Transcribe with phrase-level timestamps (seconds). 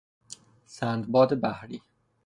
[0.65, 1.81] سندباد بحری